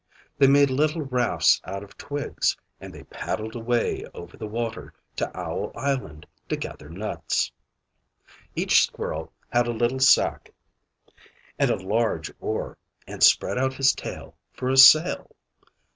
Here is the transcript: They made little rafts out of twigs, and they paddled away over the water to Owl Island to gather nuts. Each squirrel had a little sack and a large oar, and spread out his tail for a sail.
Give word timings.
They 0.39 0.47
made 0.47 0.71
little 0.71 1.03
rafts 1.03 1.61
out 1.63 1.83
of 1.83 1.95
twigs, 1.95 2.57
and 2.79 2.91
they 2.91 3.03
paddled 3.03 3.53
away 3.55 4.03
over 4.15 4.35
the 4.35 4.47
water 4.47 4.95
to 5.17 5.29
Owl 5.39 5.71
Island 5.75 6.25
to 6.49 6.55
gather 6.57 6.89
nuts. 6.89 7.51
Each 8.55 8.83
squirrel 8.83 9.31
had 9.51 9.67
a 9.67 9.71
little 9.73 9.99
sack 9.99 10.53
and 11.59 11.69
a 11.69 11.75
large 11.75 12.31
oar, 12.39 12.79
and 13.05 13.21
spread 13.21 13.59
out 13.59 13.75
his 13.75 13.93
tail 13.93 14.35
for 14.53 14.69
a 14.71 14.77
sail. 14.77 15.35